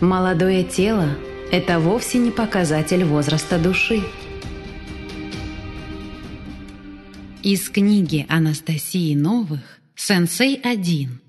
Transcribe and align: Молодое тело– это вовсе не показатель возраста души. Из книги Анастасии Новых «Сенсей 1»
Молодое 0.00 0.64
тело– 0.64 1.08
это 1.52 1.78
вовсе 1.78 2.18
не 2.18 2.32
показатель 2.32 3.04
возраста 3.04 3.58
души. 3.58 4.02
Из 7.44 7.68
книги 7.70 8.26
Анастасии 8.28 9.14
Новых 9.14 9.60
«Сенсей 9.94 10.60
1» 10.60 11.23